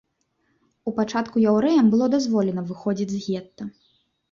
У 0.91 0.93
пачатку 0.99 1.43
яўрэям 1.51 1.93
было 1.93 2.09
дазволена 2.15 2.61
выходзіць 2.73 3.11
з 3.15 3.23
гета. 3.29 3.71